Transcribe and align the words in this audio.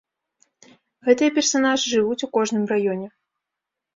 Гэтыя 1.09 1.33
персанажы 1.35 1.85
жывуць 1.93 2.25
у 2.27 2.31
кожным 2.37 2.65
раёне. 2.75 3.07